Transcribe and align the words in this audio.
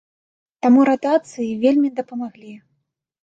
Таму 0.65 0.85
ратацыі 0.89 1.45
вельмі 1.65 1.89
дапамаглі. 1.99 2.57